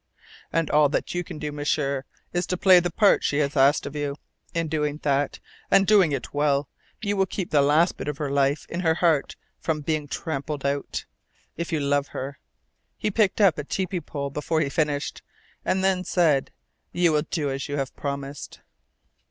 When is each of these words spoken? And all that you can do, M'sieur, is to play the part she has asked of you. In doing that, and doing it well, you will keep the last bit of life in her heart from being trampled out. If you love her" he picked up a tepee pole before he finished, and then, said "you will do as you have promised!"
And 0.51 0.71
all 0.71 0.89
that 0.89 1.13
you 1.13 1.23
can 1.23 1.37
do, 1.37 1.51
M'sieur, 1.51 2.05
is 2.33 2.47
to 2.47 2.57
play 2.57 2.79
the 2.79 2.89
part 2.89 3.23
she 3.23 3.37
has 3.37 3.55
asked 3.55 3.85
of 3.85 3.95
you. 3.95 4.15
In 4.51 4.67
doing 4.67 4.99
that, 5.03 5.39
and 5.69 5.85
doing 5.85 6.11
it 6.11 6.33
well, 6.33 6.67
you 7.03 7.15
will 7.15 7.27
keep 7.27 7.51
the 7.51 7.61
last 7.61 7.97
bit 7.97 8.07
of 8.07 8.19
life 8.19 8.65
in 8.67 8.79
her 8.79 8.95
heart 8.95 9.35
from 9.59 9.81
being 9.81 10.07
trampled 10.07 10.65
out. 10.65 11.05
If 11.55 11.71
you 11.71 11.79
love 11.79 12.07
her" 12.07 12.39
he 12.97 13.11
picked 13.11 13.39
up 13.39 13.59
a 13.59 13.63
tepee 13.63 14.01
pole 14.01 14.31
before 14.31 14.59
he 14.61 14.69
finished, 14.69 15.21
and 15.63 15.83
then, 15.83 16.03
said 16.03 16.49
"you 16.91 17.11
will 17.11 17.21
do 17.29 17.51
as 17.51 17.69
you 17.69 17.77
have 17.77 17.95
promised!" 17.95 18.61